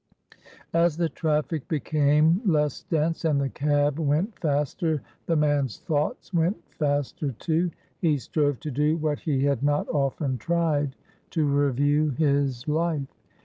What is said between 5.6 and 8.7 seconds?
thoughts went faster too. He strove